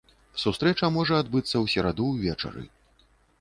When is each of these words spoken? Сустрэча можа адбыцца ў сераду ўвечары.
Сустрэча 0.43 0.89
можа 0.95 1.19
адбыцца 1.23 1.51
ў 1.51 1.65
сераду 1.75 2.09
ўвечары. 2.15 2.67